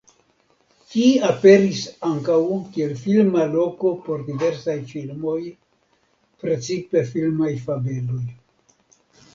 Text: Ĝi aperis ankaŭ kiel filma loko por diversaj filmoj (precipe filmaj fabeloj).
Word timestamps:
Ĝi 0.93 1.09
aperis 1.27 1.81
ankaŭ 2.07 2.37
kiel 2.77 2.95
filma 3.03 3.45
loko 3.57 3.93
por 4.09 4.25
diversaj 4.31 4.77
filmoj 4.95 5.39
(precipe 6.45 7.07
filmaj 7.15 7.53
fabeloj). 7.69 8.23